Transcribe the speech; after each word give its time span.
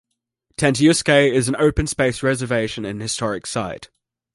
Tantiusques 0.57 1.31
is 1.31 1.47
an 1.47 1.55
open-space 1.57 2.23
reservation 2.23 2.85
and 2.85 2.99
historic 3.03 3.45
site. 3.45 3.91